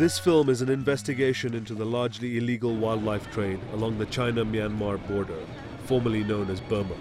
[0.00, 4.96] This film is an investigation into the largely illegal wildlife trade along the China Myanmar
[5.06, 5.38] border,
[5.84, 6.94] formerly known as Burma.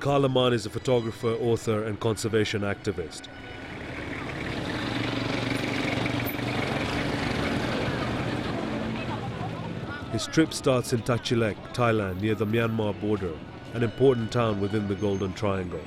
[0.00, 3.26] Karl Ammann is a photographer, author, and conservation activist.
[10.12, 13.34] His trip starts in Tachileik, Thailand, near the Myanmar border,
[13.74, 15.82] an important town within the Golden Triangle.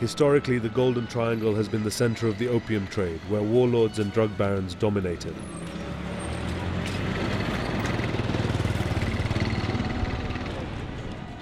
[0.00, 4.12] Historically, the Golden Triangle has been the center of the opium trade, where warlords and
[4.12, 5.34] drug barons dominated.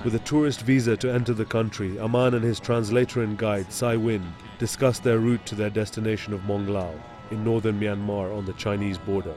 [0.04, 3.96] With a tourist visa to enter the country, Ammann and his translator and guide, Sai
[3.96, 4.22] Win,
[4.58, 6.94] discuss their route to their destination of Monglao
[7.32, 9.34] in northern Myanmar on the Chinese border.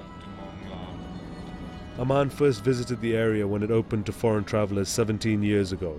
[1.97, 5.97] Ammann first visited the area when it opened to foreign travelers 17 years ago.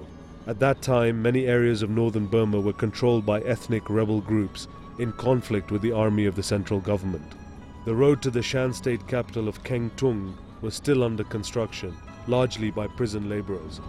[0.48, 4.66] At that time, many areas of northern Burma were controlled by ethnic rebel groups
[4.98, 7.34] in conflict with the army of the central government.
[7.84, 11.94] The road to the Shan state capital of Keng Tung was still under construction,
[12.26, 13.82] largely by prison laborers.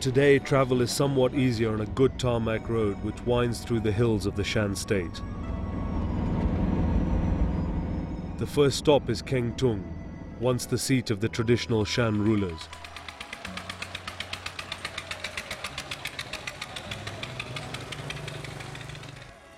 [0.00, 4.26] Today, travel is somewhat easier on a good tarmac road which winds through the hills
[4.26, 5.22] of the Shan state.
[8.36, 9.93] The first stop is Keng Tung,
[10.40, 12.68] once the seat of the traditional Shan rulers.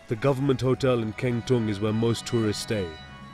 [0.09, 2.87] The government hotel in Keng Tung is where most tourists stay.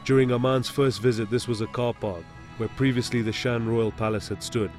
[0.04, 2.24] During Ammann's first visit, this was a car park
[2.56, 4.70] where previously the Shan royal palace had stood.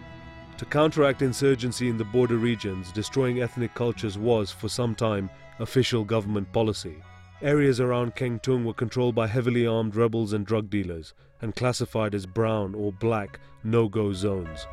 [0.58, 6.04] To counteract insurgency in the border regions, destroying ethnic cultures was, for some time, official
[6.04, 6.96] government policy.
[7.42, 12.16] Areas around Keng Tung were controlled by heavily armed rebels and drug dealers and classified
[12.16, 14.66] as brown or black no go zones.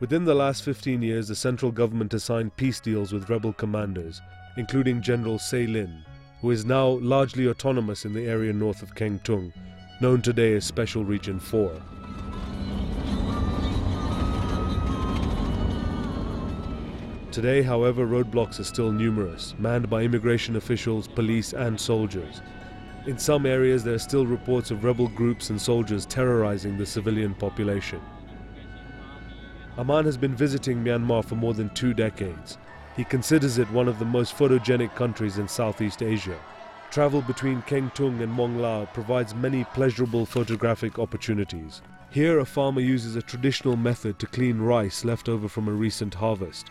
[0.00, 4.20] Within the last 15 years, the central government has signed peace deals with rebel commanders,
[4.56, 6.04] including General Sai Lin,
[6.40, 9.52] who is now largely autonomous in the area north of Keng Tung,
[10.00, 11.72] known today as Special Region 4.
[17.32, 22.42] Today, however, roadblocks are still numerous, manned by immigration officials, police, and soldiers.
[23.06, 27.34] In some areas, there are still reports of rebel groups and soldiers terrorizing the civilian
[27.34, 28.00] population.
[29.76, 32.58] Ammann has been visiting Myanmar for more than two decades.
[32.96, 36.38] He considers it one of the most photogenic countries in Southeast Asia.
[36.90, 41.82] Travel between Keng Tung and Mong Lao provides many pleasurable photographic opportunities.
[42.10, 46.14] Here, a farmer uses a traditional method to clean rice left over from a recent
[46.14, 46.70] harvest.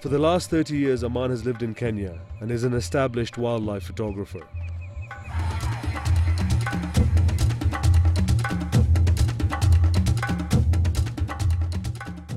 [0.00, 3.82] For the last 30 years, Ammann has lived in Kenya and is an established wildlife
[3.82, 4.46] photographer.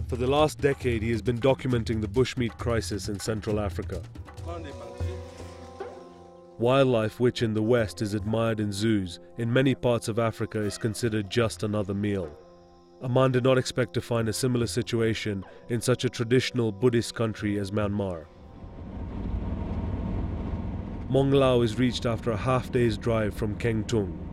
[0.10, 4.02] For the last decade, he has been documenting the bushmeat crisis in Central Africa.
[6.58, 10.80] Wildlife, which in the West is admired in zoos, in many parts of Africa is
[10.80, 12.36] considered just another meal.
[13.04, 17.60] Ammann did not expect to find a similar situation in such a traditional Buddhist country
[17.60, 18.26] as Myanmar.
[21.12, 24.29] Monglao is reached after a half day's drive from Keng Tung.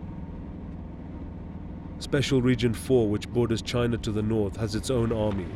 [1.99, 5.47] Special Region 4, which borders China to the north, has its own army,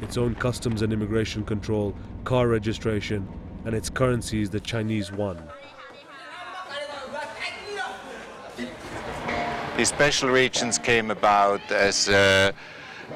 [0.00, 1.94] its own customs and immigration control,
[2.24, 3.28] car registration,
[3.66, 5.38] and its currency is the Chinese yuan.
[9.76, 12.54] These special regions came about as a,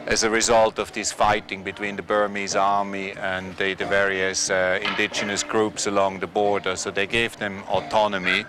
[0.07, 4.79] as a result of this fighting between the Burmese army and the, the various uh,
[4.83, 6.77] indigenous groups along the border.
[6.77, 8.45] So they gave them autonomy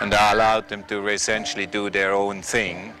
[0.00, 2.94] and allowed them to essentially do their own thing.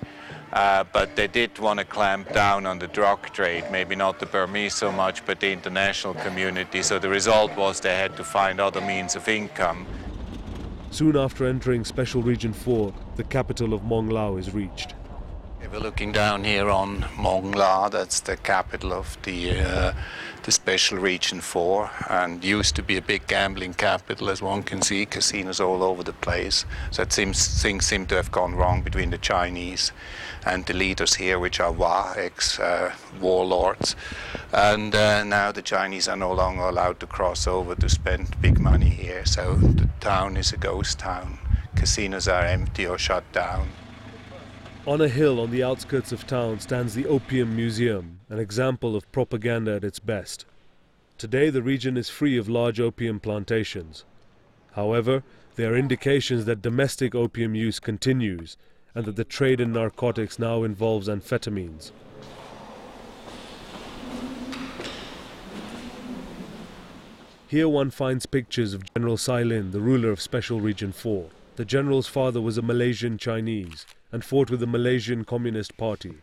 [0.52, 4.26] Uh, but they did want to clamp down on the drug trade, maybe not the
[4.26, 6.82] Burmese so much, but the international community.
[6.82, 9.86] So the result was they had to find other means of income.
[10.90, 14.94] Soon after entering Special Region 4, the capital of Monglao is reached.
[15.70, 19.92] We're looking down here on Mongla, that's the capital of the, uh,
[20.42, 24.82] the Special Region 4, and used to be a big gambling capital, as one can
[24.82, 26.66] see, casinos all over the place.
[26.90, 29.92] So it seems things seem to have gone wrong between the Chinese
[30.44, 33.94] and the leaders here, which are Wa, ex uh, warlords.
[34.52, 38.58] And uh, now the Chinese are no longer allowed to cross over to spend big
[38.58, 41.38] money here, so the town is a ghost town.
[41.76, 43.68] Casinos are empty or shut down.
[44.84, 49.10] On a hill on the outskirts of town stands the Opium Museum, an example of
[49.12, 50.44] propaganda at its best.
[51.16, 54.04] Today, the region is free of large opium plantations.
[54.72, 55.22] However,
[55.54, 58.56] there are indications that domestic opium use continues
[58.92, 61.92] and that the trade in narcotics now involves amphetamines.
[67.46, 71.28] Here one finds pictures of General Sai Lin, the ruler of Special Region 4.
[71.56, 76.14] The general's father was a Malaysian Chinese and fought with the Malaysian Communist Party.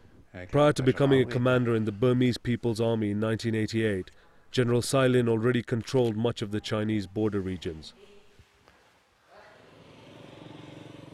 [0.52, 4.10] Prior to becoming a commander in the Burmese People's Army in 1988,
[4.52, 7.94] General Sai Lin already controlled much of the Chinese border regions.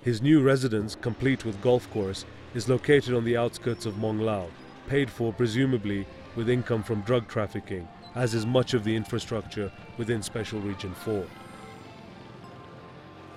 [0.02, 4.48] His new residence, complete with golf course, is located on the outskirts of Mong Lao,
[4.88, 10.24] paid for presumably with income from drug trafficking as is much of the infrastructure within
[10.24, 11.26] Special Region 4.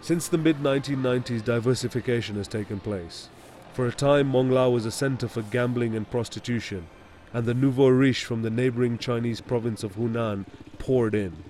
[0.09, 3.29] Since the mid-1990s, diversification has taken place.
[3.75, 6.87] For a time, Mong Lao was a center for gambling and prostitution,
[7.35, 10.47] and the nouveau riche from the neighboring Chinese province of Yunnan
[10.79, 11.45] poured in.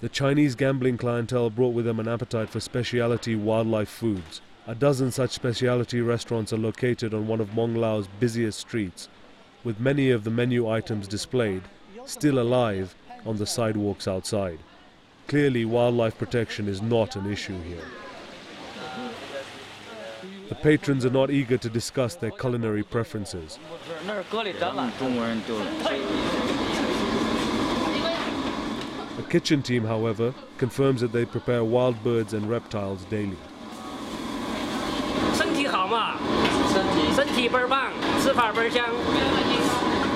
[0.00, 4.40] The Chinese gambling clientele brought with them an appetite for specialty wildlife foods.
[4.66, 9.08] A dozen such specialty restaurants are located on one of Mong Lao's busiest streets,
[9.62, 11.62] with many of the menu items displayed
[12.06, 14.58] still alive on the sidewalks outside.
[15.28, 17.82] Clearly, wildlife protection is not an issue here.
[20.48, 23.58] The patrons are not eager to discuss their culinary preferences.
[29.16, 33.36] The kitchen team, however, confirms that they prepare wild birds and reptiles daily.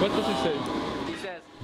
[0.01, 0.80] What does he say?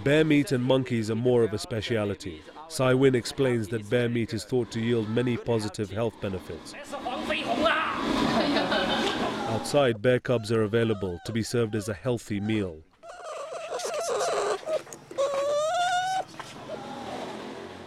[0.07, 2.41] Bear meat and monkeys are more of a speciality.
[2.69, 6.75] Sai Win explains that bear meat is thought to yield many positive health benefits.
[9.49, 12.79] Outside, bear cubs are available to be served as a healthy meal.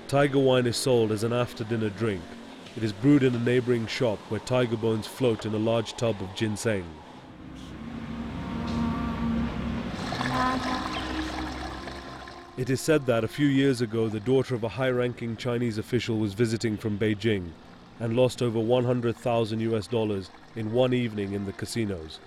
[0.10, 2.22] Tiger wine is sold as an after dinner drink.
[2.76, 6.18] It is brewed in a neighboring shop where tiger bones float in a large tub
[6.22, 6.84] of ginseng.
[12.60, 15.78] It is said that a few years ago the daughter of a high ranking Chinese
[15.78, 17.52] official was visiting from Beijing
[18.02, 22.20] and lost over 100,000 US dollars in one evening in the casinos.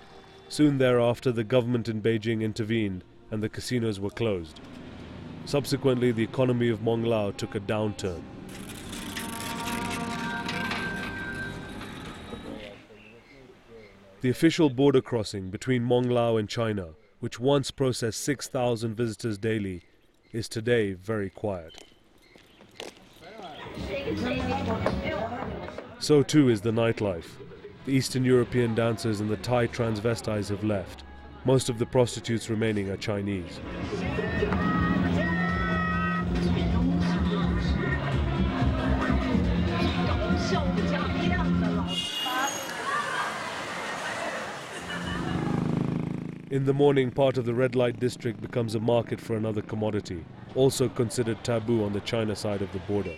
[0.49, 4.59] Soon thereafter, the government in Beijing intervened and the casinos were closed.
[5.45, 8.23] Subsequently, the economy of Mong Lao took a downturn.
[14.23, 19.83] The official border crossing between Mong Lao and China, which once processed 6,000 visitors daily,
[20.33, 21.85] is today very quiet.
[25.99, 27.31] So too is the nightlife.
[27.85, 31.05] The Eastern European dancers and the Thai transvestites have left.
[31.45, 33.61] Most of the prostitutes remaining are Chinese.
[46.53, 50.23] In the morning, part of the red light district becomes a market for another commodity,
[50.55, 53.15] also considered taboo on the China side of the border.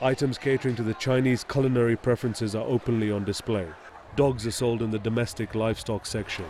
[0.00, 3.66] Items catering to the Chinese culinary preferences are openly on display.
[4.16, 6.46] Dogs are sold in the domestic livestock section.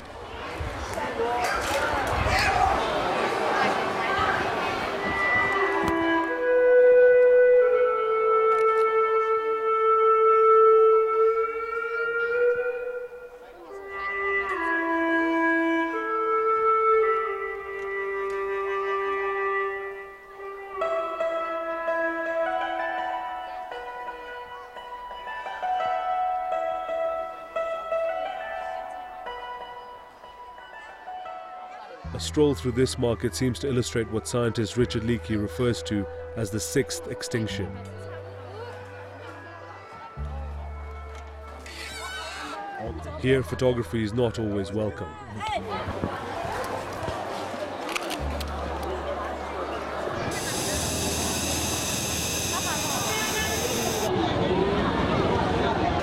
[32.41, 36.07] A stroll through this market seems to illustrate what scientist Richard Leakey refers to
[36.37, 37.71] as the sixth extinction.
[43.21, 45.11] Here, photography is not always welcome.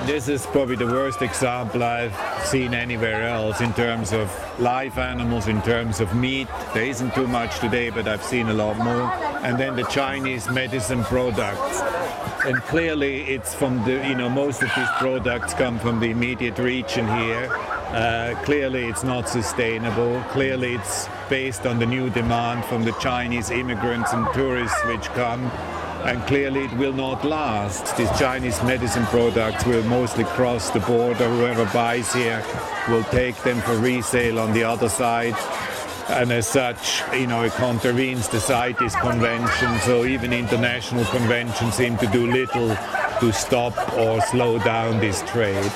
[0.08, 5.48] This is probably the worst example I've seen anywhere else in terms of live animals,
[5.48, 6.48] in terms of meat.
[6.72, 9.12] There isn't too much today, but I've seen a lot more.
[9.44, 11.82] And then the Chinese medicine products.
[12.46, 16.58] And clearly it's from the, you know, most of these products come from the immediate
[16.58, 17.52] region here.
[17.52, 20.22] Uh, clearly it's not sustainable.
[20.30, 25.50] Clearly it's based on the new demand from the Chinese immigrants and tourists which come.
[26.08, 27.94] And clearly it will not last.
[27.98, 31.28] These Chinese medicine products will mostly cross the border.
[31.28, 32.42] Whoever buys here
[32.88, 35.34] will take them for resale on the other side.
[36.08, 41.98] And as such, you know, it contravenes the CITES convention, so even international conventions seem
[41.98, 42.74] to do little
[43.20, 45.70] to stop or slow down this trade.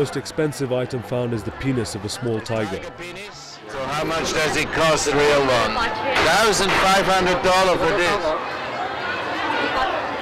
[0.00, 2.80] Most expensive item found is the penis of a small tiger.
[3.68, 5.72] So how much does it cost, the real one?
[6.24, 8.16] Thousand five hundred dollar for this.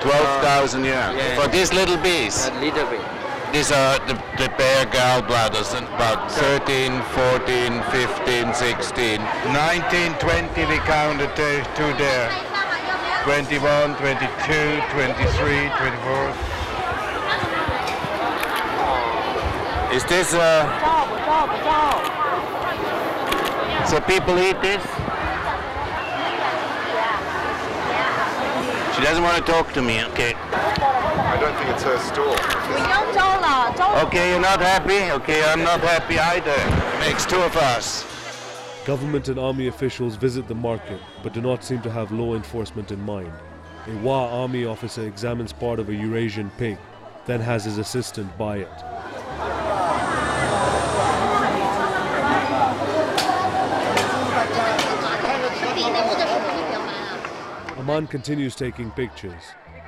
[0.02, 1.14] Twelve thousand yeah.
[1.14, 1.40] yeah.
[1.40, 2.50] For this little beast.
[2.50, 3.00] A little bit.
[3.52, 9.22] These are the, the bear gallbladders, and about 13, 14, 15, 16.
[9.54, 12.28] 19, 20 we counted there, uh, two there.
[13.22, 14.26] 21, 22,
[14.90, 16.57] 23, 24.
[19.98, 20.62] Is this uh,
[23.84, 24.80] so people eat this?
[28.94, 30.34] She doesn't want to talk to me, okay.
[30.34, 32.30] I don't think it's her store.
[32.70, 32.76] We
[33.74, 34.06] don't.
[34.06, 35.10] Okay, you're not happy?
[35.20, 36.56] Okay, I'm not happy either.
[37.00, 38.06] Makes two of us.
[38.86, 42.92] Government and army officials visit the market, but do not seem to have law enforcement
[42.92, 43.32] in mind.
[43.88, 46.78] A WA army officer examines part of a Eurasian pig,
[47.26, 48.97] then has his assistant buy it.
[57.88, 59.42] Ammann continues taking pictures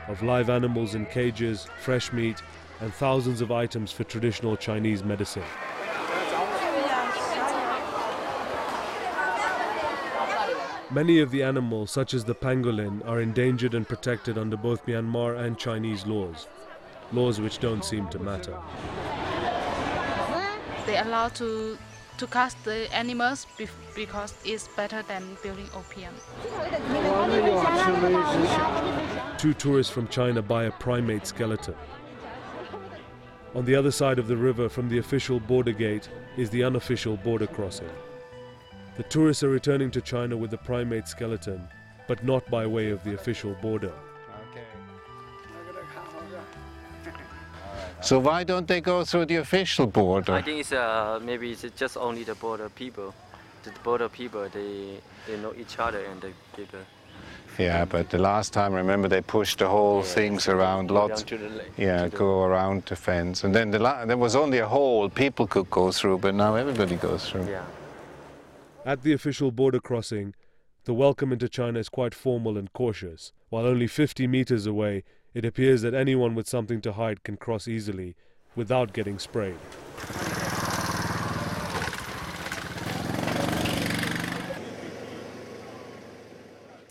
[0.08, 2.40] of live animals in cages, fresh meat,
[2.80, 5.42] and thousands of items for traditional Chinese medicine.
[10.90, 15.38] Many of the animals, such as the pangolin, are endangered and protected under both Myanmar
[15.38, 16.46] and Chinese laws,
[17.12, 18.56] laws which don't seem to matter.
[20.86, 21.76] they allow to
[22.20, 23.46] to cast the animals
[23.94, 26.12] because it's better than building opium.
[29.38, 31.74] Two tourists from China buy a primate skeleton.
[33.54, 37.16] On the other side of the river from the official border gate is the unofficial
[37.16, 37.88] border crossing.
[38.98, 41.66] The tourists are returning to China with the primate skeleton,
[42.06, 43.94] but not by way of the official border.
[48.02, 50.32] So why don't they go through the official border?
[50.32, 53.14] I think it's uh, maybe it's just only the border people.
[53.62, 56.84] The border people they they know each other and they give a
[57.62, 61.22] Yeah, but the last time, I remember, they pushed the whole things around go lots.
[61.24, 61.72] to the lake.
[61.76, 64.66] Yeah, to the- go around the fence, and then the la- there was only a
[64.66, 67.46] hole people could go through, but now everybody goes through.
[67.50, 67.64] Yeah.
[68.86, 70.34] At the official border crossing,
[70.84, 75.44] the welcome into China is quite formal and cautious, while only 50 meters away, it
[75.44, 78.16] appears that anyone with something to hide can cross easily
[78.56, 79.54] without getting sprayed.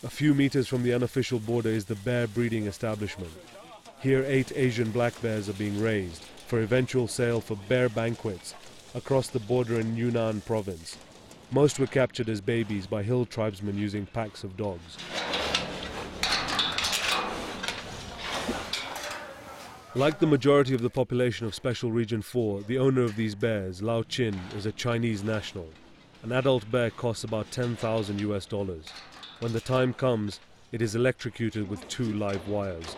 [0.02, 3.30] A few meters from the unofficial border is the bear breeding establishment.
[4.00, 8.54] Here, eight Asian black bears are being raised for eventual sale for bear banquets
[8.94, 10.96] across the border in Yunnan province.
[11.52, 14.96] Most were captured as babies by hill tribesmen using packs of dogs.
[19.96, 23.82] Like the majority of the population of Special Region 4, the owner of these bears,
[23.82, 25.68] Lao Chin, is a Chinese national.
[26.22, 28.84] An adult bear costs about 10,000 US dollars.
[29.40, 30.38] When the time comes,
[30.70, 32.96] it is electrocuted with two live wires.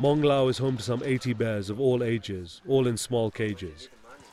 [0.00, 3.90] Mong Lao is home to some 80 bears of all ages, all in small cages.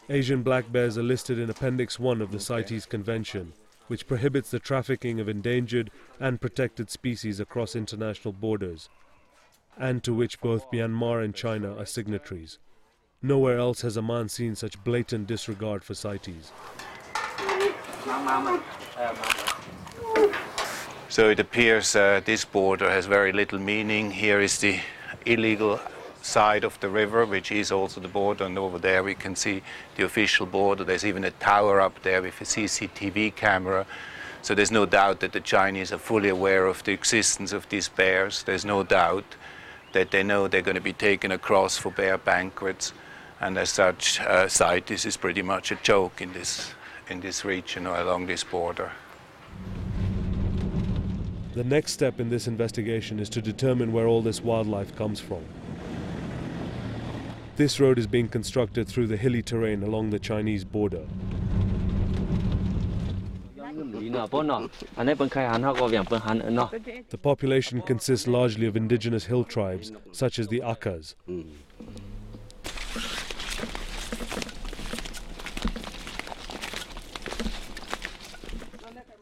[0.10, 3.52] Asian black bears are listed in Appendix 1 of the CITES Convention,
[3.88, 5.90] which prohibits the trafficking of endangered
[6.20, 8.90] and protected species across international borders,
[9.78, 12.60] and to which both Myanmar and China are signatories.
[13.22, 16.52] Nowhere else has Ammann seen such blatant disregard for CITES.
[21.10, 24.12] So it appears uh, this border has very little meaning.
[24.12, 24.80] Here is the
[25.26, 25.80] illegal
[26.22, 29.62] side of the river, which is also the border, and over there we can see
[29.96, 30.84] the official border.
[30.84, 33.86] There's even a tower up there with a CCTV camera.
[34.42, 37.90] So there's no doubt that the Chinese are fully aware of the existence of these
[37.90, 38.44] bears.
[38.44, 39.26] There's no doubt
[39.94, 42.94] that they know they're going to be taken across for bear banquets,
[43.42, 44.48] and as such, uh,
[44.86, 46.74] this is pretty much a joke in this
[47.10, 48.92] in this region or along this border.
[51.54, 55.44] The next step in this investigation is to determine where all this wildlife comes from.
[57.58, 61.04] This road is being constructed through the hilly terrain along the Chinese border.
[67.10, 71.16] The population consists largely of indigenous hill tribes, such as the Akhas.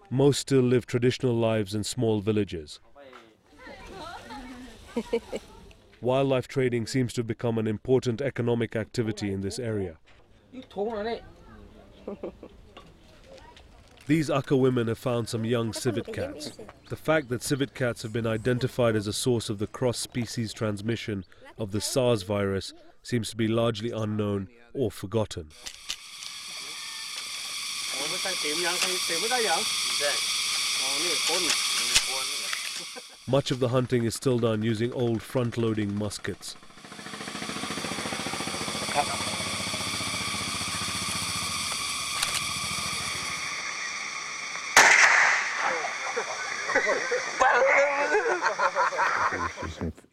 [0.10, 2.82] Most still live traditional lives in small villages.
[6.06, 9.98] Wildlife trading seems to have become an important economic activity in this area.
[14.06, 16.60] These Akha women have found some young civet cats.
[16.90, 20.54] The fact that civet cats have been identified as a source of the cross species
[20.54, 21.26] transmission
[21.58, 22.72] of the SARS virus
[23.02, 25.50] seems to be largely unknown or forgotten.
[33.28, 36.56] Much of the hunting is still done using old front loading muskets.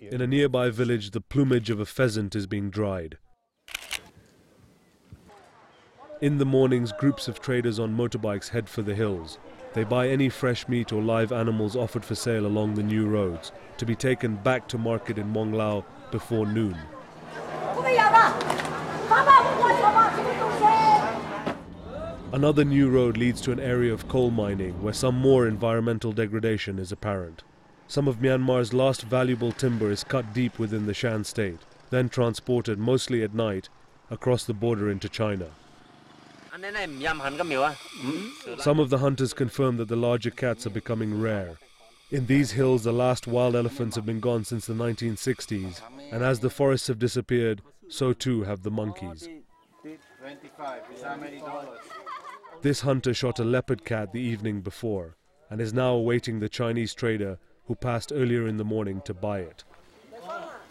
[0.01, 3.19] In a nearby village, the plumage of a pheasant is being dried.
[6.23, 9.39] In the mornings, groups of traders on motorbikes head for the hills.
[9.75, 13.53] They buy any fresh meat or live animals offered for sale along the new roads
[13.79, 16.77] to be taken back to market in Mong Lao before noon.
[22.33, 26.79] Another new road leads to an area of coal mining where some more environmental degradation
[26.79, 27.43] is apparent.
[27.87, 31.61] Some of Myanmar's last valuable timber is cut deep within the Shan state,
[31.91, 33.69] then transported mostly at night
[34.11, 35.49] across the border into China.
[38.59, 41.59] Some of the hunters confirm that the larger cats are becoming rare.
[42.11, 45.81] In these hills, the last wild elephants have been gone since the 1960s,
[46.13, 49.29] and as the forests have disappeared, so too have the monkeys.
[52.61, 55.17] This hunter shot a leopard cat the evening before
[55.51, 59.41] and is now awaiting the Chinese trader who passed earlier in the morning to buy
[59.41, 59.65] it.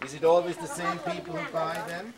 [0.02, 2.14] Is it always the same people who buy them?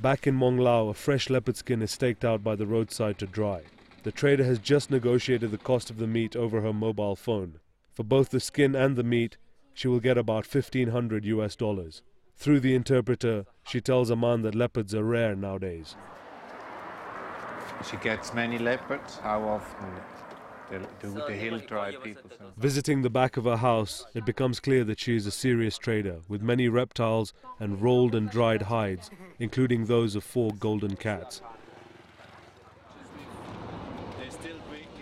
[0.00, 3.26] Back in Mong Lao, a fresh leopard skin is staked out by the roadside to
[3.26, 3.62] dry.
[4.04, 7.58] The trader has just negotiated the cost of the meat over her mobile phone.
[7.92, 9.36] For both the skin and the meat,
[9.74, 12.02] she will get about 1500 US dollars.
[12.36, 15.96] Through the interpreter, she tells Ammann that leopards are rare nowadays.
[17.90, 19.18] She gets many leopards.
[19.18, 19.90] How often
[20.70, 22.52] do the, the hill tribe people sell?
[22.56, 26.20] Visiting the back of her house, it becomes clear that she is a serious trader
[26.28, 31.42] with many reptiles and rolled and dried hides, including those of four golden cats.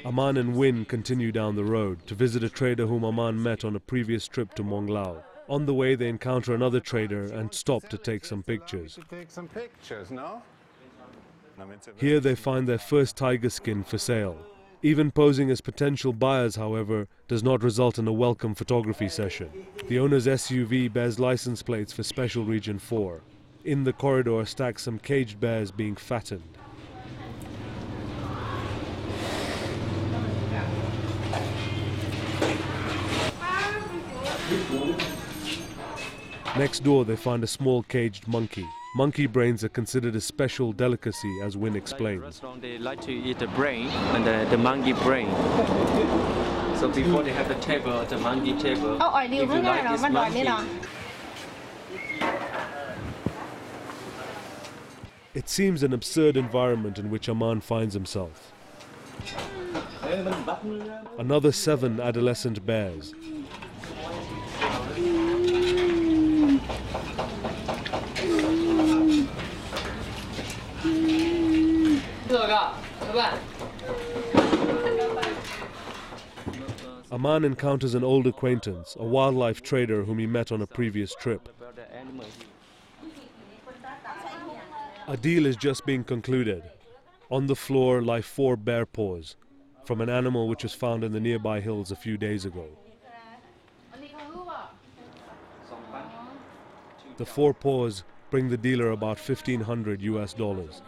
[0.04, 3.74] Ammann and Win continue down the road to visit a trader whom Ammann met on
[3.74, 5.24] a previous trip to Mong Lao.
[5.48, 8.98] On the way, they encounter another trader and stop to take some pictures.
[9.10, 10.42] Take some pictures, no?
[11.96, 14.38] Here they find their first tiger skin for sale.
[14.86, 19.50] Even posing as potential buyers, however, does not result in a welcome photography session.
[19.88, 23.20] The owner's SUV bears license plates for Special Region 4.
[23.64, 26.44] In the corridor stack some caged bears being fattened.
[36.56, 38.68] Next door they find a small caged monkey.
[38.96, 42.40] Monkey brains are considered a special delicacy, as Win explained.
[42.62, 45.28] They like to eat the brain and the, the monkey brain.
[46.76, 50.00] So before they have the table, the monkey table, oh, I if you like this
[50.00, 50.48] monkey,
[55.34, 58.50] It seems an absurd environment in which Ammann finds himself.
[61.18, 63.12] Another seven adolescent bears,
[77.10, 81.48] Ammann encounters an old acquaintance, a wildlife trader whom he met on a previous trip.
[85.08, 86.62] A deal is just being concluded.
[87.30, 89.36] On the floor lie four bear paws
[89.84, 92.66] from an animal which was found in the nearby hills a few days ago.
[97.16, 100.82] The four paws bring the dealer about 1500 US dollars.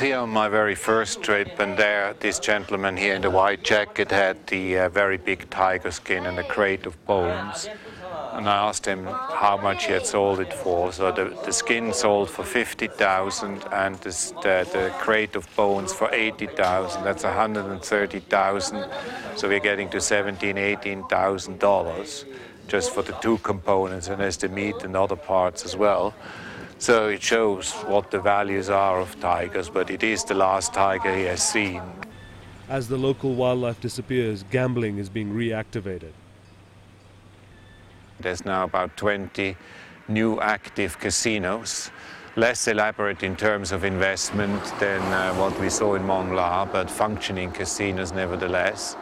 [0.00, 4.10] Here on my very first trip, and there, this gentleman here in the white jacket
[4.10, 7.68] had the uh, very big tiger skin and a crate of bones.
[8.32, 10.92] And I asked him how much he had sold it for.
[10.92, 17.04] So the, the skin sold for 50,000 and the, the crate of bones for 80,000.
[17.04, 18.86] That's 130,000.
[19.36, 22.24] So we're getting to 17, 18,000 dollars.
[22.66, 26.14] just for the two components, and there's the meat and other parts as well.
[26.84, 31.16] So it shows what the values are of tigers, but it is the last tiger
[31.16, 31.80] he has seen.
[32.68, 36.12] As the local wildlife disappears, gambling is being reactivated.
[38.20, 39.56] There's now about 20
[40.08, 41.90] new active casinos,
[42.36, 46.90] less elaborate in terms of investment than uh, what we saw in Mong La, but
[46.90, 48.94] functioning casinos nevertheless.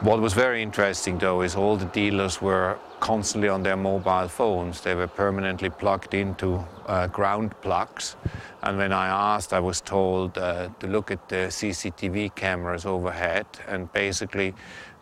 [0.00, 4.80] What was very interesting though is all the dealers were constantly on their mobile phones.
[4.80, 8.14] They were permanently plugged into uh, ground plugs.
[8.62, 13.46] And when I asked, I was told uh, to look at the CCTV cameras overhead
[13.66, 14.54] and basically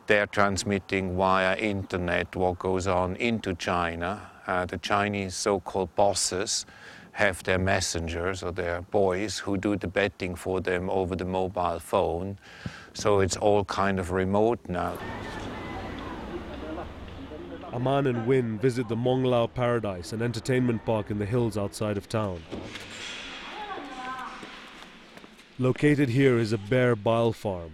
[0.06, 4.30] they're transmitting via internet what goes on into China.
[4.46, 6.64] Uh, the Chinese so-called bosses
[7.16, 11.78] have their messengers or their boys who do the betting for them over the mobile
[11.78, 12.38] phone.
[12.92, 14.98] So it's all kind of remote now.
[17.72, 21.96] Ammann and Win visit the Mong Lao Paradise, an entertainment park in the hills outside
[21.96, 22.42] of town.
[25.58, 27.72] Located here is a bear bile farm.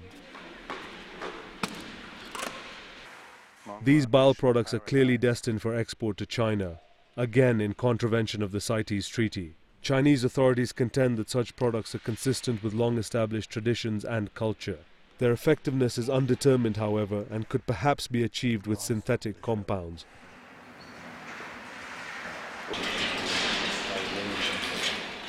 [3.82, 6.78] These bile products are clearly destined for export to China,
[7.16, 9.54] again in contravention of the CITES Treaty.
[9.82, 14.78] Chinese authorities contend that such products are consistent with long established traditions and culture.
[15.18, 20.06] Their effectiveness is undetermined, however, and could perhaps be achieved with synthetic compounds.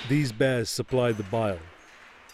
[0.07, 1.59] These bears supply the bile.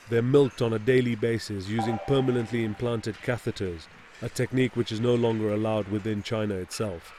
[0.09, 3.88] They're milked on a daily basis using permanently implanted catheters,
[4.21, 7.13] a technique which is no longer allowed within China itself.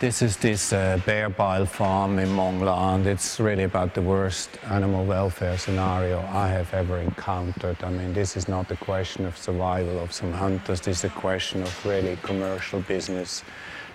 [0.00, 4.50] This is this uh, bear bile farm in Mongla, and it's really about the worst
[4.70, 7.82] animal welfare scenario I have ever encountered.
[7.82, 11.14] I mean, this is not a question of survival of some hunters, this is a
[11.14, 13.42] question of really commercial business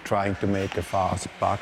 [0.03, 1.61] trying to make a fast buck,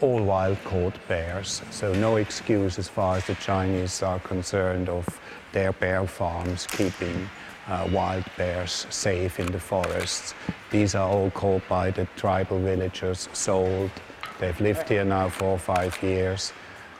[0.00, 1.60] all wild caught bears.
[1.70, 5.04] So no excuse as far as the Chinese are concerned of
[5.50, 7.28] their bear farms keeping
[7.68, 10.34] uh, wild bears safe in the forests.
[10.70, 13.90] These are all caught by the tribal villagers, sold.
[14.38, 16.52] They've lived here now for five years.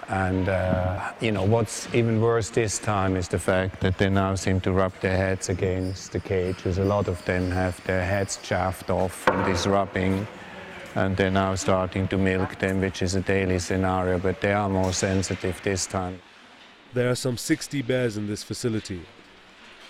[0.08, 4.34] And, uh, you know, what's even worse this time is the fact that they now
[4.34, 6.78] seem to rub their heads against the cages.
[6.78, 10.26] A lot of them have their heads chaffed off from this rubbing.
[10.94, 14.68] And they're now starting to milk them, which is a daily scenario, but they are
[14.68, 16.20] more sensitive this time.
[16.92, 19.00] There are some 60 bears in this facility,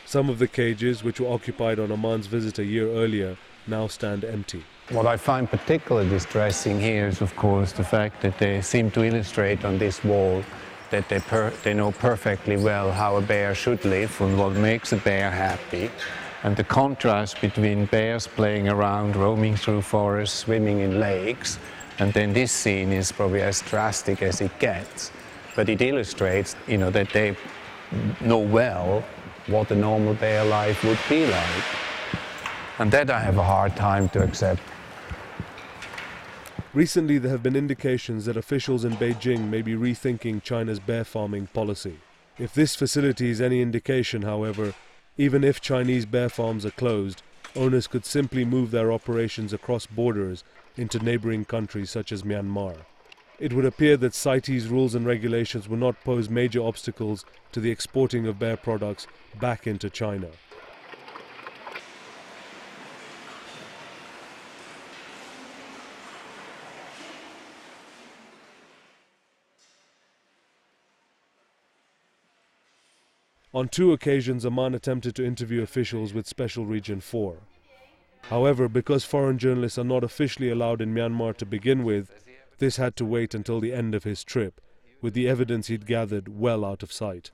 [0.07, 3.37] some of the cages, which were occupied on Ammann's visit a year earlier,
[3.67, 4.65] now stand empty.
[4.91, 9.03] What I find particularly distressing here is, of course, the fact that they seem to
[9.03, 10.45] illustrate on this wall
[10.91, 11.21] that they,
[11.63, 15.91] they know perfectly well how a bear should live and what makes a bear happy.
[16.43, 21.59] And the contrast between bears playing around, roaming through forests, swimming in lakes,
[21.99, 25.11] and then this scene is probably as drastic as it gets.
[25.57, 27.37] But it illustrates, you know, that they
[28.21, 29.03] know well
[29.47, 31.65] what a normal bear life would be like.
[32.79, 34.61] And that I have a hard time to accept.
[36.73, 41.49] Recently, there have been indications that officials in Beijing may be rethinking China's bear farming
[41.53, 42.01] policy.
[42.37, 44.75] If this facility is any indication, however,
[45.17, 47.23] even if Chinese bear farms are closed,
[47.55, 50.43] owners could simply move their operations across borders
[50.77, 52.79] into neighboring countries such as Myanmar.
[53.41, 57.71] It would appear that CITES rules and regulations will not pose major obstacles to the
[57.71, 59.09] exporting of bear products
[59.41, 60.29] back into China.
[73.53, 77.37] On two occasions, Ammann attempted to interview officials with Special Region 4.
[78.23, 82.24] However, because foreign journalists are not officially allowed in Myanmar to begin with,
[82.58, 84.62] this had to wait until the end of his trip,
[85.02, 87.32] with the evidence he'd gathered well out of sight.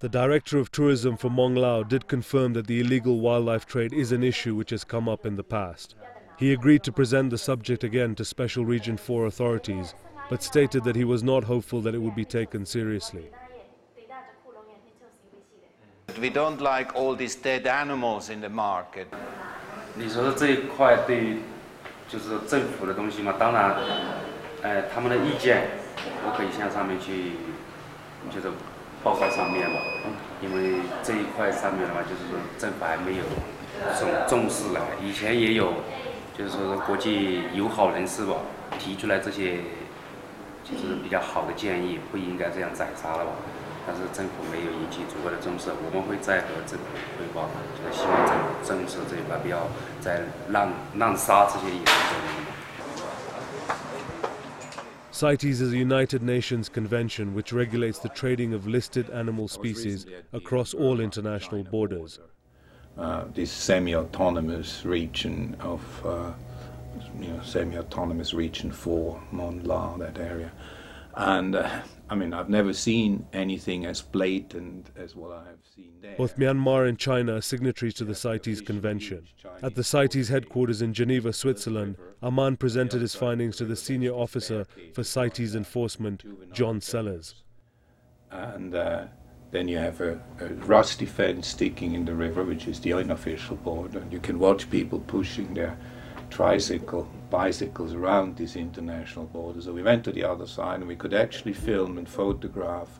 [0.00, 4.10] The director of tourism for Mong Lao did confirm that the illegal wildlife trade is
[4.10, 5.94] an issue which has come up in the past.
[6.38, 9.94] He agreed to present the subject again to Special Region 4 authorities,
[10.28, 13.30] but stated that he was not hopeful that it would be taken seriously.
[16.20, 19.06] We don't like all these dead animals in the market.
[19.94, 21.36] 你说这一块对
[22.07, 23.75] 就是政府的东西嘛，当然，
[24.61, 25.67] 呃，他们的意见，
[26.25, 27.33] 我可以向上面去，
[28.31, 28.47] 就是
[29.03, 29.79] 报告上面嘛，
[30.41, 33.23] 因为这一块上面的话，就是说政府还没有
[33.99, 34.81] 重重视了。
[35.03, 35.73] 以前也有，
[36.37, 38.35] 就是说国际友好人士吧，
[38.79, 39.59] 提出来这些，
[40.63, 43.31] 就是比较好的建议，不应该这样宰杀了吧。
[43.85, 49.63] 但是政府没有引起足够的重视，我们会再和政府汇报，就是希望政府正视这一块，不要
[50.06, 52.42] 再滥滥杀这些野生动物。
[55.12, 60.74] CITES is a United Nations convention which regulates the trading of listed animal species across
[60.74, 62.18] all international borders.
[62.98, 66.32] Uh, this semi-autonomous region of, uh,
[67.20, 70.50] you know, semi-autonomous region for Mon La, that area,
[71.14, 71.68] and uh,
[72.09, 76.15] I mean, I've never seen anything as blatant as what I have seen there.
[76.17, 79.27] Both Myanmar and China are signatories to the CITES convention.
[79.61, 84.65] At the CITES headquarters in Geneva, Switzerland, Ammann presented his findings to the senior officer
[84.93, 87.43] for CITES enforcement, John Sellers.
[88.31, 89.07] And uh,
[89.51, 93.57] then you have a, a rusty fence sticking in the river, which is the unofficial
[93.57, 93.99] border.
[93.99, 95.77] And you can watch people pushing their
[96.29, 99.61] tricycle, bicycles around this international border.
[99.61, 102.99] So we went to the other side and we could actually film and photograph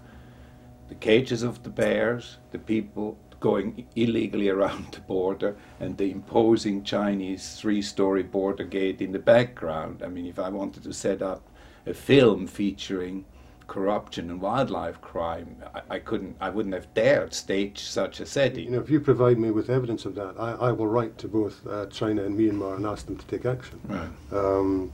[0.88, 6.84] the cages of the bears, the people going illegally around the border, and the imposing
[6.84, 10.02] Chinese three story border gate in the background.
[10.04, 11.48] I mean, if I wanted to set up
[11.86, 13.26] a film featuring
[13.68, 18.66] corruption and wildlife crime, I, I couldn't, I wouldn't have dared stage such a setting.
[18.66, 21.28] You know, if you provide me with evidence of that, I, I will write to
[21.28, 23.80] both uh, China and Myanmar and ask them to take action.
[23.86, 24.10] Right.
[24.32, 24.92] Um,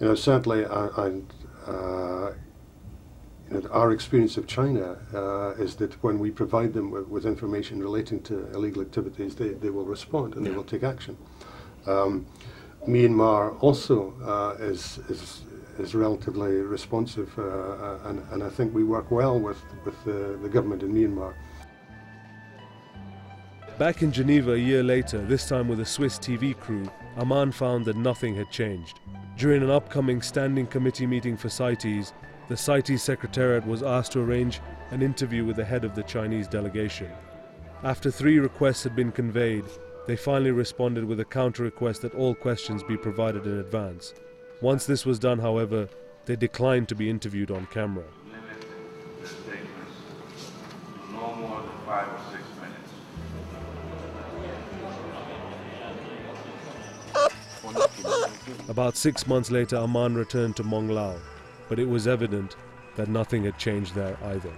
[0.00, 2.32] you know, certainly, I, I, uh,
[3.50, 7.26] you know, our experience of China uh, is that when we provide them with, with,
[7.26, 11.16] information relating to illegal activities, they, they will respond and they will take action.
[11.86, 12.26] Um,
[12.86, 15.42] Myanmar also uh, is, is
[15.78, 20.48] is relatively responsive, uh, and, and, I think we work well with, with the, the
[20.48, 21.34] government in Myanmar.
[23.78, 27.84] Back in Geneva a year later, this time with a Swiss TV crew, Ammann found
[27.86, 29.00] that nothing had changed.
[29.36, 32.12] During an upcoming standing committee meeting for CITES,
[32.48, 34.60] the CITES Secretariat was asked to arrange
[34.90, 37.10] an interview with the head of the Chinese delegation.
[37.82, 39.64] After three requests had been conveyed,
[40.06, 44.14] they finally responded with a counter request that all questions be provided in advance.
[44.60, 45.88] Once this was done, however,
[46.26, 48.04] they declined to be interviewed on camera.
[58.68, 61.16] About six months later, Ammann returned to Mong Lao,
[61.68, 62.56] but it was evident
[62.96, 64.52] that nothing had changed there either.